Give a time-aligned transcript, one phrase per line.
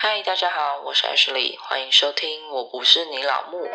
[0.00, 3.66] 嗨，大家好，我是 Ashley，欢迎收听《我不是你老木》。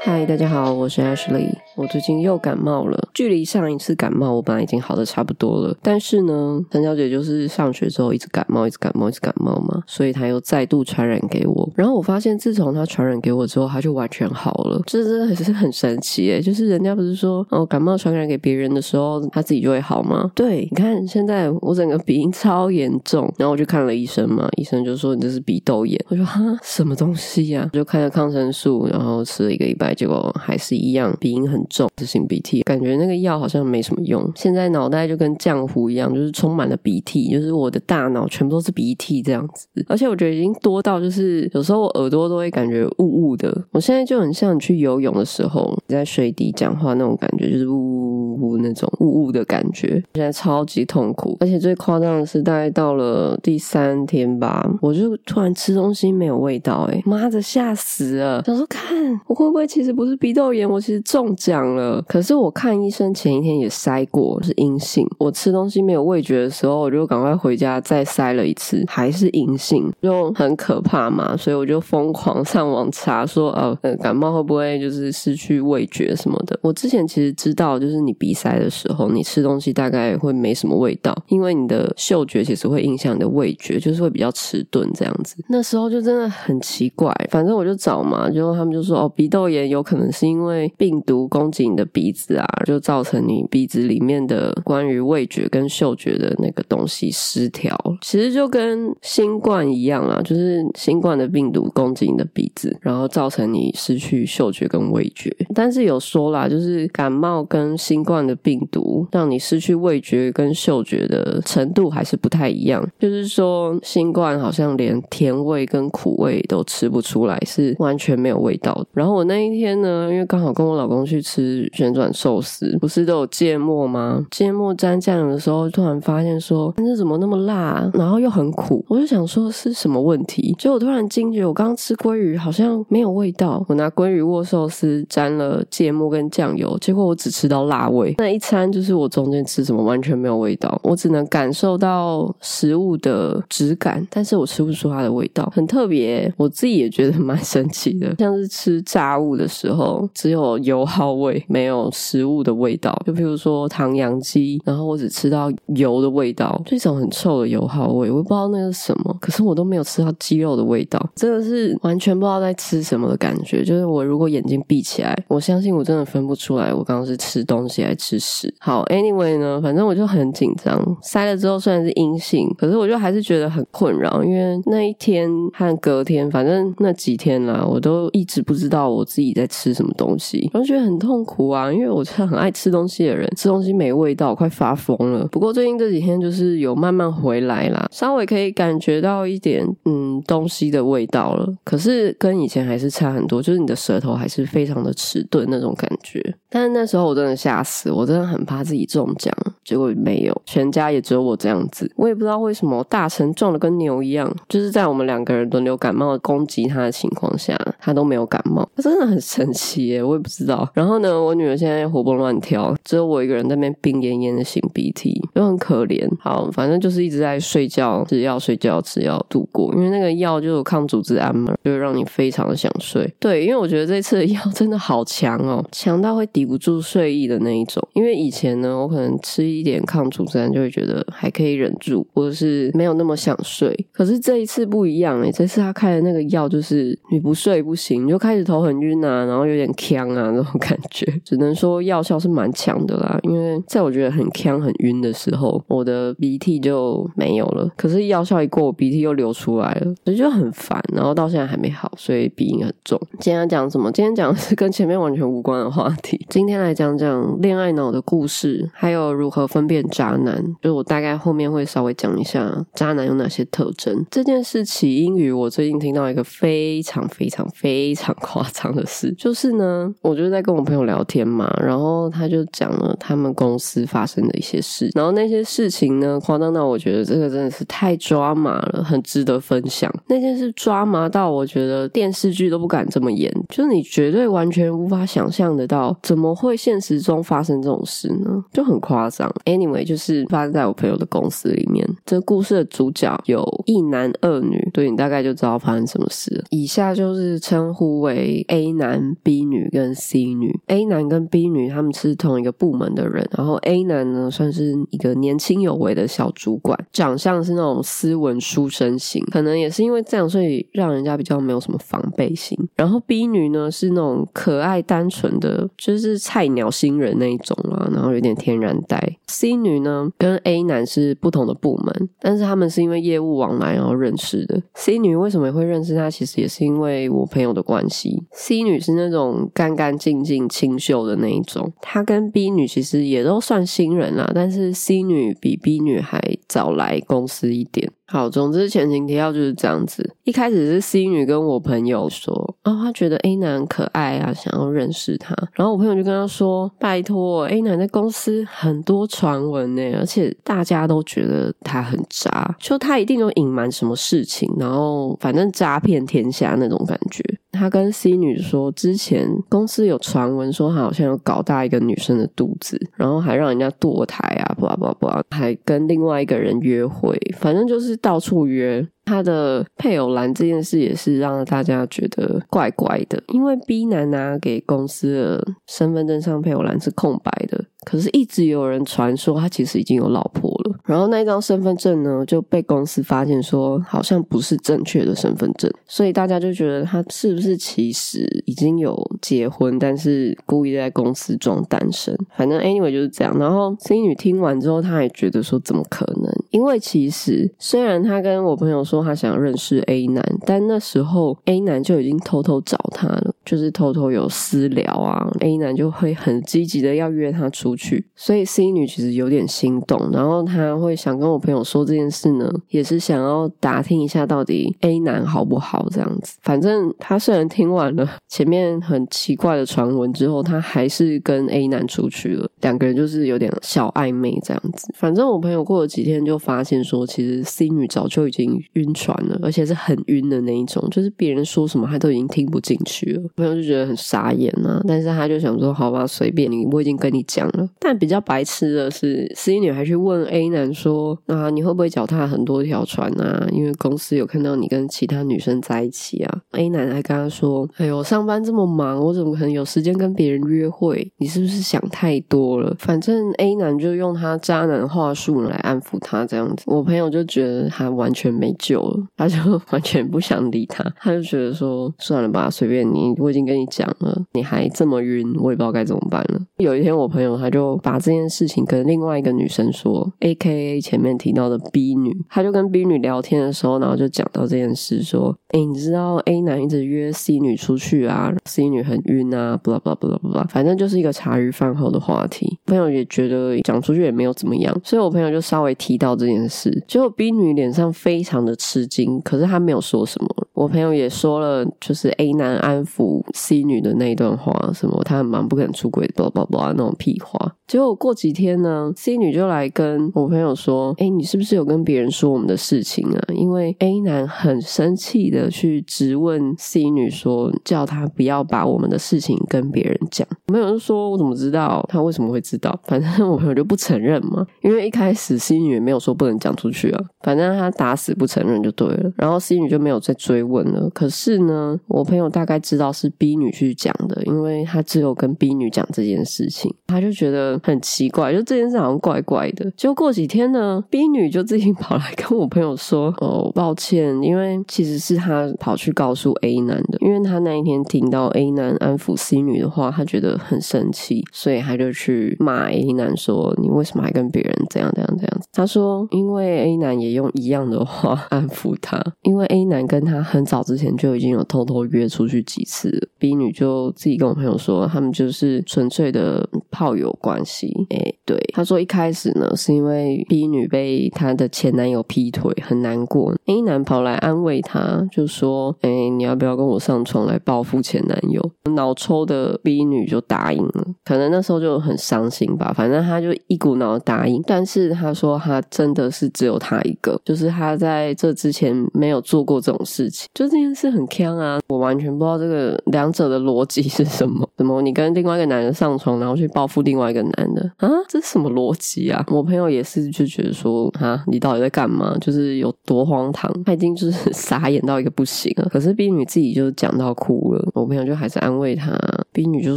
[0.00, 1.52] 嗨，大家好，我是 Ashley。
[1.74, 11.68] 我最近又感冒了，距离上一次感冒我本来已经好的差不多了，但是呢，陈小姐就是上学之后一直感冒，一直感冒，一直感冒嘛，所以她又再度传染给我。
[11.74, 20.30] 然后我发现，自从她传染给我之后，她就完全好了，这真的是很神奇诶就是人家不是说哦，感冒传染给别人的时候，他自己就会好吗？
[20.34, 26.00] 对，你看现在我整个鼻音超严重，然后我就看了医生嘛，医生就说你这是鼻窦炎。
[26.08, 27.68] 我说哈，什么东西呀？
[27.72, 31.58] 我就开了抗生素，然后吃了一个礼拜，结果还是一样，鼻音很。
[31.68, 34.32] 重是擤鼻涕，感觉那个药好像没什么用。
[34.34, 39.68] 现在脑袋就跟浆糊一样，就是充满了鼻涕，就是我的大脑全部都是鼻涕这样子。
[39.86, 43.54] 而且我觉得已经多到，就是有时候我耳朵都会感觉雾雾的。
[43.70, 50.02] 我现在就很像你去游泳的时候，在水底讲话那种感觉，就是呜呜呜那种雾雾的感觉。
[50.14, 58.42] 现在超级痛苦，而且最夸张的是，大概到了第三天吧，我就突然吃东西没有味道，哎，妈的吓死了！
[58.44, 61.68] 想说看我会不会其实不是鼻窦炎，我其实中奖。
[61.76, 65.06] 了，可是我看医生前一天也筛过是阴性。
[65.18, 71.36] 我吃东西没有味觉的时候，我就赶快回家再筛了一次，还是阴性，就很可怕嘛。
[71.36, 76.58] 所以我就疯狂上网查，说呃，感冒会不会就是失去味觉什么的？
[76.62, 85.36] 我之前其实知道，就是你鼻塞的时候，你吃东西大概会没什么味道，因为你的嗅觉其实会影响你的味觉，就是会比较迟钝这样子。
[85.48, 91.48] 那时候就真的很奇怪，反正我就找嘛，就他们就说哦，鼻窦炎有可能是因为病毒攻。
[91.50, 97.74] 击你的鼻子啊，就造成你鼻子里面的关于味觉跟嗅觉的那个东西失调。
[98.02, 105.34] 其实就跟新冠一样啊，就是新冠的病毒攻击你的鼻子，然后造成你失去嗅觉跟味觉。
[105.54, 112.86] 但是有说啦，就是感冒跟新冠的病毒让你失去味觉跟嗅觉的程度还是不太一样。
[112.98, 118.86] 就是说，新冠好像连甜味跟苦味都吃不出来，是完全没有味道。
[118.92, 121.68] 然后我那一天呢，因为刚好跟我老公去吃。
[121.72, 124.24] 旋转寿司不是都有芥末吗？
[124.30, 130.54] 芥末沾酱油的时候，突然发现说，这怎么那么辣，然后又很苦，我就想说是什么问题？
[130.58, 133.64] 结果突然惊觉，我刚刚吃鲑鱼好像没有味道。
[133.68, 138.14] 我拿鲑鱼握寿司沾了芥末跟酱油，结果我只吃到辣味。
[138.18, 146.32] 那一餐就是我中间吃什么完全没有味道，我只能感受到食物的质感，但是我吃不出它的味道，很特别。
[146.36, 151.42] 我自己也觉得蛮神奇的，像是吃炸物的时候，只有油耗味。
[151.48, 163.64] 没有食物的味道，就比如说糖羊鸡，然后我只吃到油的味道，这种很臭的油耗味，我不知道那是什么，可是我都没有吃到鸡肉的味道，真的是完全不知道在吃什么的感觉。
[163.64, 168.54] 就是我如果眼睛闭起来，我相信我真的分不出来，我刚刚是吃东西还是吃屎。
[168.60, 181.18] 好，anyway 呢，反正我就很紧张，塞了之后虽然是阴性，可是我就还是觉得很困扰，因为那一天和隔天，反正那几天啦，我都一直不知道我自己在吃什么东西，我就觉得很痛。
[181.28, 185.26] 苦啊，因为我是很爱吃东西的人，吃东西没味道，快发疯了。
[185.26, 191.46] 不过最近这几天就是有慢慢回来啦，稍微可以感觉到一点嗯东西的味道了。
[191.64, 196.22] 可是跟以前还是差很多，就是你的舌头还是非常的迟钝那种感觉。
[196.48, 199.30] 但是那时候我真的吓死，我真的很怕自己中奖，
[199.64, 201.90] 结果没有，全家也只有我这样子。
[201.96, 210.68] 我也不知道为什么大成壮的跟牛一样，就是在我们两个人轮流感冒攻击他的情况下，他都没有感冒，他真的很神奇耶，我也不知道。
[210.72, 211.08] 然后呢？
[211.18, 216.08] 我女儿现在活蹦乱跳，只有我一个人在那边病恹恹的擤鼻涕，就很可怜。
[216.20, 219.74] 好，反正就是一直在睡觉，吃药睡觉吃药度过。
[219.74, 223.12] 因为那个药就有抗组织胺嘛，就会让你非常的想睡。
[223.18, 227.86] 对，因为我觉得这次的药真的好强哦，强到会抵不住睡意的那一种。
[227.94, 233.74] 因为以前呢，我可能吃一点抗组织胺就会觉得还可以忍住，或者是没有那么想睡。
[233.92, 241.06] 可是这一次不一样哎，这次他开的那个药就是你不睡不行，你就开始头很晕啊，然后有点呛啊那种感觉。
[241.24, 247.70] 只能说药效是蛮强的啦，因为在我觉得很呛很晕的时候，我的鼻涕就没有了。
[247.76, 250.82] 可是药效一过，我鼻涕又流出来了，所以就很烦。
[250.94, 253.00] 然后到现在还没好，所以鼻音很重。
[253.20, 253.90] 今天讲什么？
[253.92, 256.24] 今天讲的是跟前面完全无关的话题。
[256.30, 264.04] 今天来讲讲恋爱脑的故事，还有如何分辨渣男，就是我大概后面会稍微讲一下渣男有哪些特征。
[264.10, 279.92] 这件事起因于我最近听到一个非常非常非常夸张的事，就是呢，我就在跟我朋友聊天嘛，然后他就讲了他们公司发生的一些事，然后那些事情呢，夸张到我觉得这个真的是太抓马了，很值得分享。
[280.08, 288.44] 那件事抓马到我觉得电视剧都不敢这么演，就是你绝对完全无法想象得到，怎么会现实中发生这种事呢？
[288.52, 289.28] 就很夸张。
[289.44, 291.86] Anyway，就是发生在我朋友的公司里面。
[292.06, 296.44] 这故事的主角有一男二女，对你大概就知道发生什么事。
[296.50, 300.58] 以下就是称呼为 A 男、男 B 女跟 C 女。
[300.68, 312.56] A 男跟 B 女他们是同一个部门的人，然后 A 男呢算是一个年轻有为的小主管，长相是那种斯文书生型，可能也是因为这样，所以让人家比较没有什么防备心。
[312.76, 319.17] 然后 B 女呢是那种可爱单纯的，就是菜鸟新人那一种啊，然后有点天然呆。
[319.28, 324.60] C 女呢跟 A 男是不同的部门，但是他们是因为业务往来然后认识的。
[324.74, 326.10] C 女为什么会认识他？
[326.10, 328.24] 其实也是因为我朋友的关系。
[328.32, 337.92] C 女是那种干干净净、清秀的那一种，她跟 B 女其实也都算新人啦，但是 C 女比 B 女还早来公司一点。
[338.10, 340.14] 好，总之前情提要就是这样子。
[340.24, 342.32] 一开始是 C 女跟我朋友说，
[342.64, 345.36] 哦，她觉得 A 男可爱啊，想要认识他。
[345.52, 357.22] 然后我朋友就跟她说：“拜托，A 男在公司很多传闻呢，而且大家都觉得他很渣，就他一定有隐瞒什么事情，然后反正诈骗天下那种感觉。”
[357.58, 368.86] 他跟 C 女说，之前公司有传闻说他好像有搞大一个女生的肚子，然后还让人家堕胎啊，不不不，还跟另外一个人约会，反正就是到处约。
[369.04, 380.77] 他的配偶栏这件事也是让大家觉得怪怪的，因为 B 男拿给公司的身份证上配偶栏是空白的，可是一直有人传说他其实已经有老婆了。
[380.88, 392.16] 然后那张身份证呢就被公司发现说好像不是正确的身份证，所以大家就觉得他是不是其实已经有结婚，但是故意在公司装单身。
[392.36, 393.36] 反正 anyway 就是这样。
[393.38, 396.32] 然后 C 女听完之后，她也觉得说怎么可能？
[396.50, 398.98] 因为其实虽然她跟我朋友说。
[399.08, 405.26] 她想认识 A 男，但那时候 A 男就已经偷偷找她了，就是偷偷有私聊啊。
[405.40, 416.36] A 男就会很积极的要约她出去，所以 C 女其实有点心动，然后她会想跟我朋友说这件事呢，也是想要打听一下到底 A 男好不好这样子。
[416.42, 424.92] 反正他虽然听完了前面很奇怪的传闻之后，他还是跟 A 男出去了，两个人就是有点小暧昧这样子。
[424.94, 428.92] 反正我朋友过了几天就发现说，其实 C 女早就已经晕。
[428.98, 433.22] 船了，而且是很晕的那一种，就是别人说什么他都已经听不进去了。
[433.36, 437.68] 朋友就觉得很傻眼啊，但是他就想说，好吧，随便你，我已经跟你讲了。
[437.78, 443.46] 但比较白痴的是，C 女还去问 A 男说，啊，你会不会脚踏很多条船啊？
[443.50, 446.38] 因为公司有看到你跟其他女生在一起啊。
[446.52, 451.10] A 男还跟他说，哎呦，上班这么忙，我怎么可能有时间跟别人约会？
[451.18, 452.74] 你是不是想太多了？
[452.78, 456.64] 反正 A 男就用他渣男话术来安抚他，这样子。
[456.66, 459.06] 我朋友就觉得他完全没救了。
[459.16, 459.36] 他就
[459.70, 466.40] 完全不想理他，他就觉得说算了吧，随便你，我已经跟你讲了，你还这么晕，我也不知道该怎么办了。
[466.58, 482.58] 有一天，我朋友他就把这件事情跟另外一个女生说，A K A 前面提到的 B 女，他就跟 B 女聊天的时候，然后就讲到这件事，说，哎，你知道 A 男一直约 C 女出去啊，C 女很晕啊，不啦不啦不啦不啦，反正就是一个茶余饭后的话题。
[482.66, 490.28] 朋友也觉得讲出去也没有怎么样，所以我朋友就稍微提到这件事，结果 B 女脸上非常的吃惊，可是她没有说什么。
[490.54, 497.54] 我朋友也说了，就是 A 男安抚 C 女的那一段话，什么他很忙不可能出轨，叭叭叭那种屁话。
[497.68, 519.12] 结果过几天呢，C 女就来跟我朋友说：“哎，你是不是有跟别人说我们的事情啊？”因为 A 男很生气的去质问 C 女说：“叫他不要把我们的事情跟别人讲。”我朋友就说：“我怎么知道他为什么会知道？”反正我朋友就不承认嘛，因为一开始 C 女也没有说不能讲出去啊，反正他打死不承认就对了。
[519.16, 520.38] 然后 C 女就没有再追。
[520.48, 529.68] 问了，可是呢，我朋友大概知道是 B 女去讲的，因为他只有跟 B 女讲这件事情，他就觉得很奇怪，就这件事好像怪怪的。
[529.76, 545.48] 就过几天天呢，B 女就自己跑来跟我朋友说：“哦，抱歉，因为其实是她跑去告诉 A 男的，因为她那一天听到 A 男安抚 C 女的话，她觉得很生气，所以她就去骂 A 男说：你为什么还跟别人这样这样这样子？
[545.52, 550.48] 他说，因为 A 男也用一样的话 安抚她，因为 A 男跟她很。
[550.48, 553.10] 早之前就已经有偷偷约出去几次。
[553.18, 557.70] B 女就自己跟我朋友说，他们就是纯粹的炮友关系。
[557.90, 563.34] 哎，对，她说一开始呢，是因为 B 女被她的前男友劈腿，很难过。
[563.46, 568.40] A 男跑来安慰她，就说：“哎，你要不要跟我上床来报复前男友？”
[568.76, 572.72] 脑抽的 B 女就答应了，可能那时候就很伤心吧。
[572.76, 581.58] 反正她就一股脑答应，但是她说她真的是只有她一个，就是她在这之前没有做过这种事情，就这件事很坑啊！
[581.68, 584.48] 我完全不知道这个两者的逻辑是什么？
[584.56, 587.88] 怎么你跟另外一个男人上床，然后去报复另外一个男的啊？
[588.08, 589.24] 这是什么逻辑啊？
[589.28, 592.16] 我朋友也是就觉得说啊，你到底在干嘛？
[592.20, 595.68] 就是有多荒唐，他已经就是 傻眼到一个不行了。
[595.70, 598.98] 可是 B 女自己就讲到哭了，我朋友就还是安慰她。
[599.32, 599.76] B 女就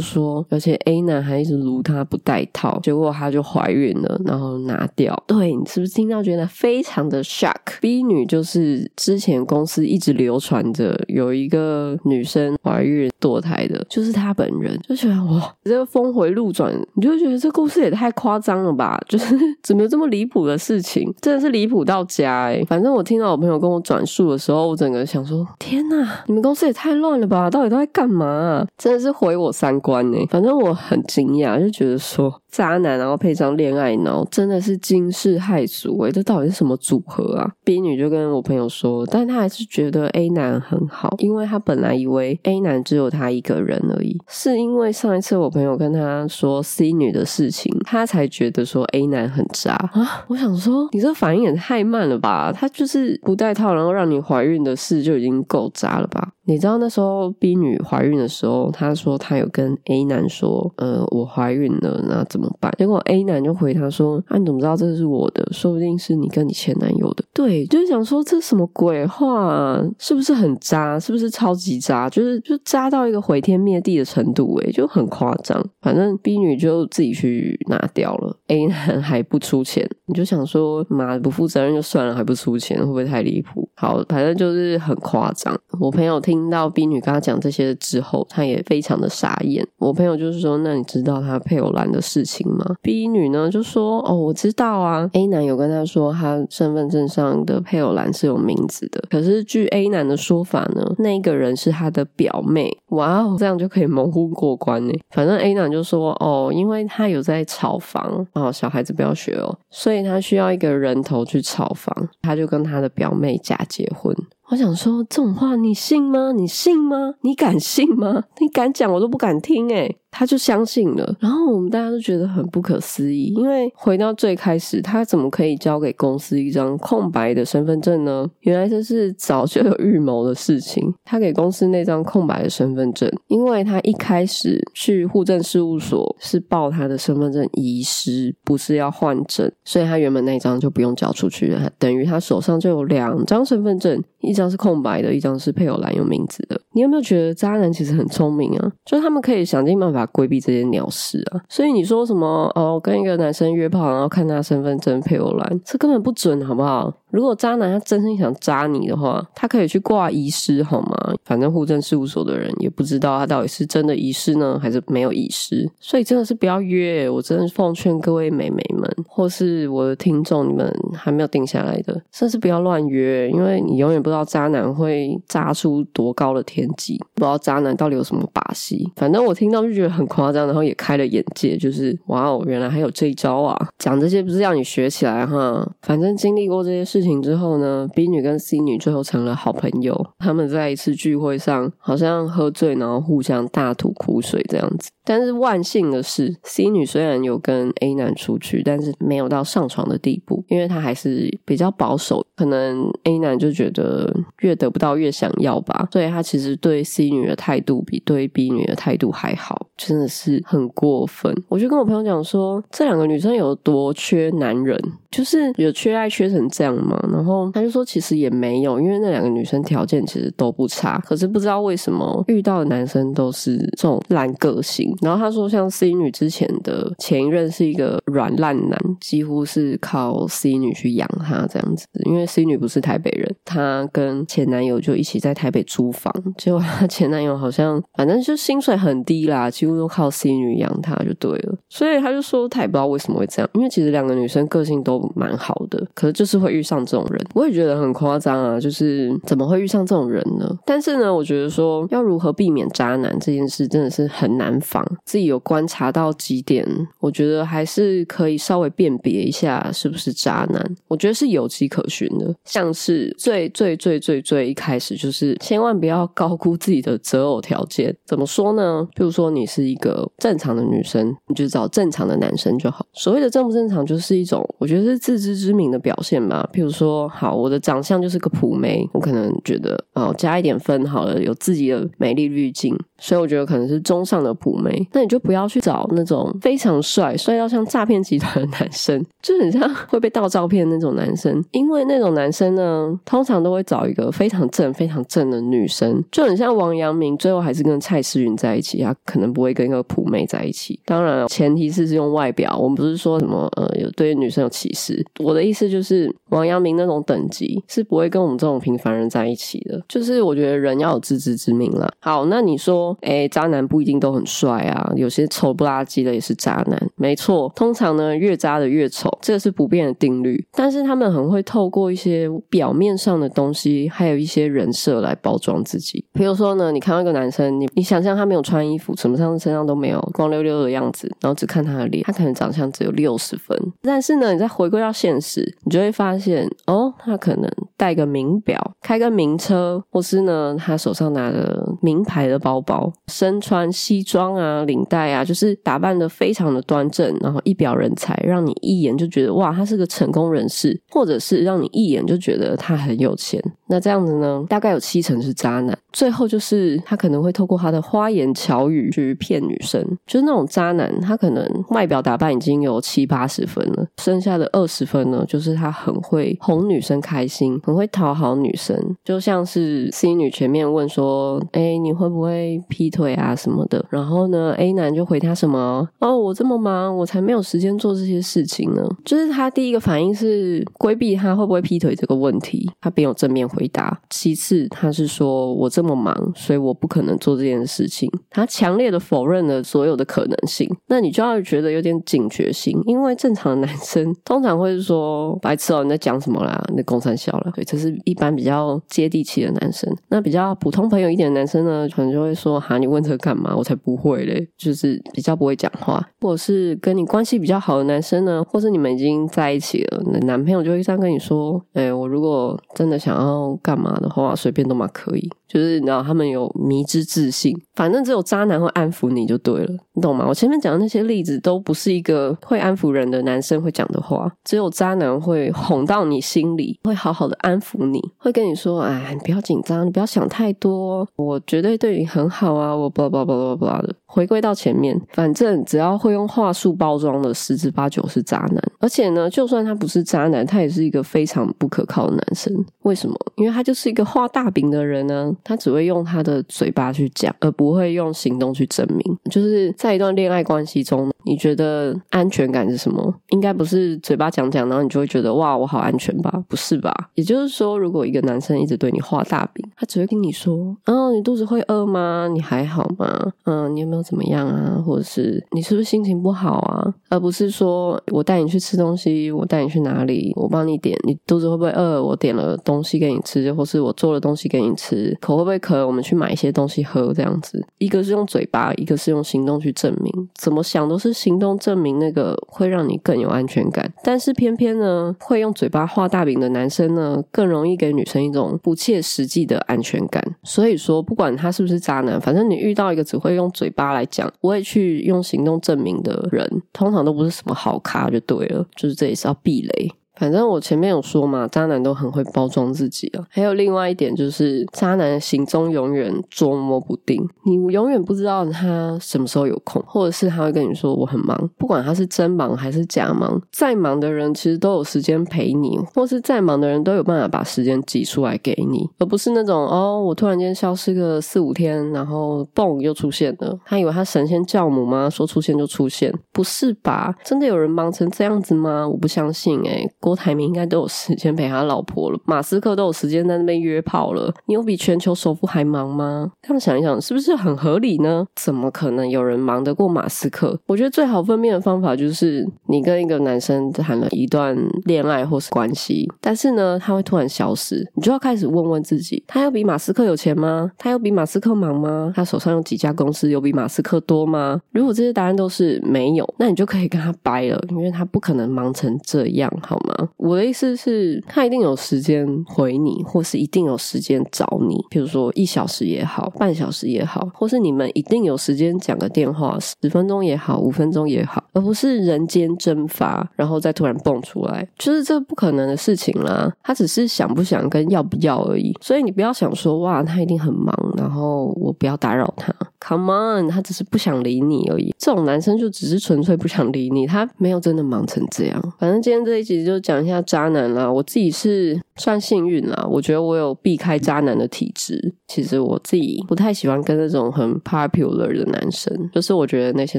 [0.00, 5.20] 说，而且 A 男还一直撸她不戴套，结果她就怀孕了，然后拿掉。
[5.26, 19.00] 对你是不是听到觉得非常的 shock？B 女就是之前公司一直流传着有一个女生怀孕堕胎的，就是她本人，就觉得哇，这个峰回路转，你就觉得这故事也太夸张了吧？
[19.08, 21.12] 就是 怎么这么离离谱的事情？
[21.20, 22.64] 真的是离谱到家哎！
[22.68, 27.50] 反正我听到我朋友跟我转述的时候，我整个想说，天呐，你们公司也太乱了吧？
[27.50, 28.64] 到底都在干嘛？
[28.78, 30.24] 真的是毁我三观哎！
[30.30, 32.41] 反正我很惊讶，就觉得说。
[32.52, 36.12] 渣男，然后配上恋爱脑，真的是惊世骇俗诶！
[36.12, 50.24] 这到底是什么组合啊？B 女就跟我朋友说，但她还是觉得 A 男很好，因为她本来以为 A 男只有她一个人而已，是因为上一次我朋友跟她说 C 女的事情，她才觉得说 A 男很渣啊！
[50.28, 52.52] 我想说，你这反应也太慢了吧？
[52.52, 56.32] 他就是不带套，然后让你怀孕的事就已经够渣了吧？
[56.44, 62.72] 你知道那时候 B 女怀孕的时候，她说她有跟 A 男说，呃，我怀孕了，那怎么办？
[62.76, 65.46] 结果 A 男就回她说，啊，你怎么知道这是我的？
[65.52, 67.24] 说不定是你跟你前男友的。
[67.32, 69.80] 对，就是想说这什么鬼话？
[69.98, 70.98] 是不是很渣？
[70.98, 72.10] 是不是超级渣？
[72.10, 74.56] 就是就渣到一个毁天灭地的程度？
[74.58, 75.64] 诶就很夸张。
[75.80, 79.88] 反正 B 女就自己去拿掉了，A 男还不出钱。
[80.06, 83.68] 你就想说，妈不负责任就算了，还不出钱，会不会太离谱？
[83.82, 85.52] 好，反正就是很夸张。
[85.80, 89.66] 我朋友听到 B 女跟他讲这些之后，他也非常的傻眼。
[89.76, 95.10] 我朋友就是说，那你知道他配偶栏的事情吗？B 女呢就说，哦，我知道啊。
[95.14, 99.02] A 男有跟他说，他身份证上的配偶栏是有名字的。
[99.10, 102.70] 可是据 A 男的说法呢，那个人是他的表妹。
[102.90, 104.92] 哇哦，这样就可以蒙混过关呢。
[105.10, 114.14] 反正 A 男就说，哦，因为他有在炒房，哦，小孩子不要学哦，所以他需要一个人头去炒房，他就跟他的表妹假结婚。
[114.52, 116.30] 我想说这种话，你信吗？
[116.32, 117.14] 你信吗？
[117.22, 118.22] 你敢信吗？
[118.38, 128.28] 你敢讲，我都不敢听诶他就相信了，然后我们大家都觉得很不可思议，因为回到最开始，他怎么可以交给公司一张空白的身份证呢？
[128.40, 130.92] 原来这是早就有预谋的事情。
[131.02, 146.60] 他给公司那张空白的身份证，因为他一开始去户政事务所是报他的身份证遗失，不是要换证，所以他原本那张就不用交出去了，等于他手上就有两张身份证，一张一张是空白的，一张是配偶栏有名字的。
[146.72, 148.72] 你有没有觉得渣男其实很聪明啊？
[148.84, 150.02] 就是他们可以想尽办法。
[150.12, 152.78] 规避这些鸟事啊，所以你说什么哦？
[152.82, 156.92] 跟一个男生约炮，然后看他身份证配偶栏，这根本不准，好不好？
[157.10, 161.14] 如果渣男他真心想渣你的话，他可以去挂遗失，好吗？
[161.24, 167.08] 反正户政事务所的人也不知道他到底是真的遗失呢，还是没有遗失，所以真的是不要约。
[167.08, 178.90] 我真的奉劝各位美眉们，或是我的听众，你们还没有定下来的，甚至不要乱约，因为你永远不知道渣男会渣出多高的天际，不知道渣男到底有什么把戏。
[178.96, 183.68] 反正我听到就觉得很夸张，然后也开了眼界，就是哇哦，原来还有这一招啊！
[183.78, 187.02] 讲这些不是要你学起来哈，反正经历过这些事。
[187.02, 190.06] 情之后呢，B 女跟 C 女最后成了好朋友。
[190.20, 194.88] 他们在一次聚会上，好像喝醉，然后互相大吐苦水这样子。
[195.04, 202.24] 但是万幸的是，C 女虽然有跟 A 男出去，但是没有到上床的地步，因为她还是比较保守。
[202.34, 211.34] 可能 A 男就觉得越得不到越想要吧，所以他其实对 C 女的态度比对 B 女的态度还好，真的是很过分。
[211.48, 214.78] 我就跟我朋友讲说，这两个女生有多缺男人，
[215.10, 216.98] 就是有缺爱缺成这样吗？
[217.12, 224.94] 然后他就说，其实也没有，因为那两个女生条件其实都不差，可是不知道为什么遇到的男生都是这种烂个性。
[225.00, 231.86] 然后他说，像 C 女之前的前一任是一个软烂男，几乎是靠 C 女去养他这样子。
[232.04, 241.54] 因为 C 女不是台北人，她跟前男友就一起在台北租房，结果她前男友好像反正就薪水很低啦，几乎都靠 C 女养他就对了。
[241.68, 247.26] 所以他就说他也不知道为什么会这样，因为其实两个女生个性都蛮好的，可是就是会遇上这种人。
[247.34, 250.56] 我也觉得很夸张啊，就是怎么会遇上这种人呢？
[250.66, 254.82] 但是呢，我觉得说要如何避免渣男这件事真的是很难防。
[255.04, 256.66] 自己有观察到几点，
[257.00, 260.76] 我觉得还是可以稍微辨别一下是不是渣男。
[260.88, 267.94] 我觉得是有迹可循的，像是最最最最最一开始就是千万不要高估自己的择偶条件。
[268.04, 268.86] 怎么说呢？
[268.94, 272.86] 比如说你是一个正常的女生，你就找正常的男生就好。
[272.94, 276.48] 所谓的正不正常，就是一种我觉得是自知之明的表现吧。
[276.54, 284.88] 譬如说，好，我的长相就是个普妹，我可能觉得哦，加一点分好了，有自己的美丽滤镜，所以我觉得可能是中上的普妹。
[284.92, 291.42] 那你就不要去找那种非常帅、帅到像诈骗集团的男生，就很像会被盗照片那种男生。
[291.50, 300.78] 因为那种男生呢，通常都会找一个非常正、非常正的女生，就很像王阳明，最后还是跟蔡诗芸在一起，他可能不会跟一个普妹在一起。
[300.84, 305.04] 当然，前提是是用外表，我们不是说什么呃有对女生有歧视。
[305.18, 309.82] 我的意思就是，王阳明那种等级是不会跟我们这种平凡人在一起的。
[309.88, 311.90] 就是我觉得人要有自知之明啦。
[312.00, 316.90] 好，那你说，哎，渣男不一定都很帅啊，有些丑不拉几的也是渣男。
[316.96, 320.44] 没错，通常呢越渣的越丑，这个是不变的定律。
[320.52, 326.04] 但是他们很会透过一些表面上的东西，还有一些人设来包装自己。
[326.12, 333.56] 比如说呢，你看到一个男生，你你想象他没有穿衣服，什么上身上都没有，光溜溜的样子，然后只看他的脸，他可能长相只有六十分。
[333.82, 353.42] 但是呢，你再回归到现实，你就会发现，哦，他可能戴个名表，开个名车，或是呢，他手上拿着名牌的包包，身穿西装啊、领带啊，就是打扮的非常的端正，然后一表人才，让你一眼就觉得哇，他是个成功人士，或者是让你一眼就觉得他很有钱。
[353.68, 355.76] 那这样子呢，大概有七成是渣男。
[355.92, 368.76] 最后就是他可能会透过他的花言巧语去骗女生，就是那种渣男，他可能外表打扮已经有七八十分了，剩下的二十分呢，就是他很会哄女生开心，很会讨好女生。
[369.04, 384.00] 就像是 C 女前面问说：“哎，你会不会劈腿啊什么的？”然后呢，A 男就回他什么：“哦，我这么忙，我才没有时间做这些事情呢。”就是他第一个反应是规避他会不会劈腿这个问题，他没有正面回答。
[384.10, 385.72] 其次，他是说我。
[385.72, 388.06] 这么忙，所以我不可能做这件事情。
[388.28, 396.58] 他强烈的否认了所有的可能性，那你就要觉得有点警觉性，因为正常的男生通常会说：“白痴哦，你在讲什么啦？
[396.74, 399.94] 你公三小了。”对，这是一般比较接地气的男生。
[400.08, 403.54] 那比较普通朋友一点的男生呢，可能就会说：“哈，你问这干嘛？
[403.54, 420.24] 我才不会嘞！”就是比较不会讲话，或者是跟你关系比较好的男生呢，或是你们已经在一起了，那男朋友就会这样跟你说：“哎，我如果真的想要干嘛的话，随便都嘛可以。”就是你知道他们有迷之自信，反正只有渣男会安抚你就对了，你懂吗？
[420.26, 433.94] 我前面讲的那些例子都不是一个会安抚人的男生会讲的话，只有渣男会哄到你心里，会好好的安抚你，会跟你说：“哎，你不要紧张，你不要想太多，我绝对对你很好啊！”我叭叭叭叭叭的。
[434.06, 438.62] 回归到前面，反正只要会用话术包装的，十之八九是渣男。
[438.78, 442.52] 而且呢，就算他不是渣男，他也是一个非常不可靠的男生。
[442.82, 443.14] 为什么？
[443.36, 445.30] 因为他就是一个画大饼的人呢。
[445.42, 449.18] 他只会用他的嘴巴去讲，而不会用行动去证明。
[449.30, 453.14] 就是在一段恋爱关系中，你觉得安全感是什么？
[453.30, 456.44] 应该不是嘴巴讲讲，然后你就会觉得哇，我好安全吧？
[456.48, 456.94] 不是吧？
[457.14, 462.28] 也就是说，如果一个男生一直对你画大饼，他只会跟你说：“哦，你肚子会饿吗？
[462.32, 463.32] 你还好吗？
[463.44, 464.82] 嗯，你有没有？”怎么样啊？
[464.84, 466.92] 或者是你是不是心情不好啊？
[467.08, 472.02] 而不是说我带你去吃东西，我带你去哪里，我帮你点，你肚子会不会饿？
[472.02, 475.86] 我点了东西给你吃，或是我做了东西给你吃，我会不会渴？
[475.86, 477.64] 我们去买一些东西喝，这样子。
[477.78, 480.28] 一个是用嘴巴，一个是用行动去证明。
[480.34, 483.90] 怎么想都是行动证明那个会让你更有安全感。
[484.02, 490.22] 但是偏偏呢，会用嘴巴画大饼的男生呢，更容易给女生一种不切实际的安全感。
[490.42, 493.92] 所以说，不管他是不是渣男，反正你遇到一个只会用嘴巴。
[493.92, 498.64] 来讲，不会去用行动证明的人，通常都不是什么好咖，就对了。
[498.74, 499.92] 就是这也是要避雷。
[500.22, 503.26] 反正我前面有说嘛，渣男都很会包装自己啊。
[503.28, 523.58] 还有另外一点就是，渣男行踪永远捉摸不定，你永远不知道他什么时候有空，或者是他会跟你说我很忙，不管他是真忙还是假忙，再忙的人其实都有时间陪你，或是再忙的人都有办法把时间挤出来给你，而不是那种哦，我突然间消失个四五天，然后嘣又出现了。
[523.64, 525.10] 他以为他神仙教母吗？
[525.10, 527.12] 说出现就出现，不是吧？
[527.24, 528.88] 真的有人忙成这样子吗？
[528.88, 529.84] 我不相信哎。
[530.12, 534.30] 郭台铭应该都有时间陪他老婆了，马斯克都有时间在那边约炮了。
[534.44, 536.30] 你有比全球首富还忙吗？
[536.42, 538.26] 这样想一想，是不是很合理呢？
[538.36, 540.60] 怎么可能有人忙得过马斯克？
[540.66, 550.70] 我觉得最好分辨的方法就是，你跟一个男生谈了一段恋爱或是关系，但是呢，他会突然消失，你就要开始问问自己：他有比马斯克有钱吗？
[550.76, 552.12] 他有比马斯克忙吗？
[552.14, 553.30] 他手上有几家公司？
[553.30, 554.60] 有比马斯克多吗？
[554.72, 560.01] 如果这些答案都是没有，那你就可以跟他掰了，因为他不可能忙成这样，好吗？
[560.16, 564.76] 我的意思是，他一定有时间回你，或是一定有时间找你。
[564.90, 576.52] 比如说一小时也好，半小时也好，或是你们一定有时间讲个电话，十分钟也好，五分钟也好，而不是人间蒸发，然后再突然蹦出来，就是这不可能的事情啦。
[576.62, 578.72] 他只是想不想跟要不要而已。
[578.80, 582.54] 所以你不要想说哇，他一定很忙，然后我不要打扰他。
[582.80, 584.94] Come on，他只是不想理你而已。
[584.98, 588.74] 这种男生就只是纯粹不想理你，他没有真的忙成这样。
[588.78, 590.90] 反正今天这一集就讲讲一下渣男啦。
[590.90, 595.14] 我自己是算幸运啦，我觉得我有避开渣男的体质。
[595.28, 599.98] 其实我自己不太喜欢跟那种很 popular 的男生，就是我觉得那些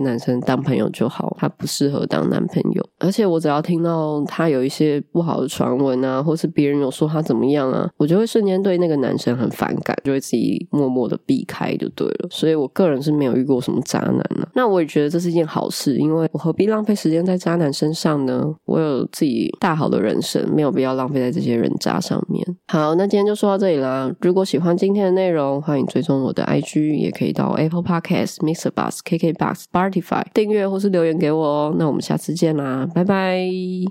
[0.01, 2.83] 男生当朋友就好，他不适合当男朋友。
[2.99, 12.27] 而且我只要听到他有一些不好的传闻啊，或是别人有说他怎么样啊，我就会瞬间对那个男生很反感，就会自己默默的避开就对了。
[12.29, 12.69] 所以我。
[12.73, 18.43] 个人是没有遇过什么渣男呢，那我也觉得这是一件好事，因为我何必浪费时间在渣男身上呢？
[18.65, 22.45] 我有自己大好的人生，没有必要浪费在这些人渣上面。
[22.67, 24.11] 好，那今天就说到这里啦。
[24.21, 28.71] 如果喜欢今天的内容，欢迎追踪我的 IG，也可以到 Apple Podcast、Mr.
[28.71, 31.75] Bus、KK Box、Spotify 订阅或是留言给我哦。
[31.77, 33.47] 那我们下次见啦，拜拜。